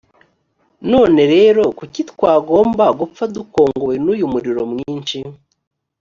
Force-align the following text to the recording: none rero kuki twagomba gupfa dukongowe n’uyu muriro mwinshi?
none 0.91 1.21
rero 1.33 1.63
kuki 1.79 2.01
twagomba 2.11 2.85
gupfa 2.99 3.23
dukongowe 3.35 3.93
n’uyu 4.03 4.25
muriro 4.33 4.61
mwinshi? 4.71 5.19